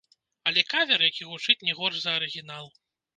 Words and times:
Але 0.51 0.61
кавер, 0.71 1.03
які 1.09 1.27
гучыць 1.33 1.59
не 1.67 1.75
горш 1.81 1.99
за 2.07 2.11
арыгінал. 2.21 2.71